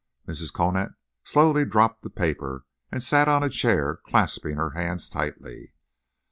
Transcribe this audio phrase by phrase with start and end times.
[0.27, 0.51] Mrs.
[0.51, 5.73] Conant slowly dropped the paper, and sat on a chair, clasping her hands tightly.